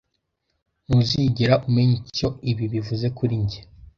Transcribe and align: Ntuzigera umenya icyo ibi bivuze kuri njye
Ntuzigera 0.85 1.55
umenya 1.67 1.95
icyo 2.03 2.27
ibi 2.51 2.65
bivuze 2.73 3.05
kuri 3.17 3.33
njye 3.43 3.61